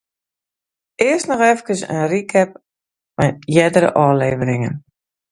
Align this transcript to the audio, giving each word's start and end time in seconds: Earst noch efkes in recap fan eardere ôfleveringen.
Earst 1.07 1.27
noch 1.31 1.43
efkes 1.49 1.81
in 1.95 2.01
recap 2.11 2.51
fan 3.15 3.33
eardere 3.55 3.89
ôfleveringen. 4.05 4.73